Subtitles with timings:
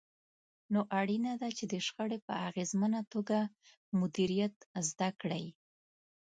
[0.73, 3.37] نو اړينه ده چې د شخړې په اغېزمنه توګه
[3.99, 4.55] مديريت
[4.89, 5.45] زده کړئ.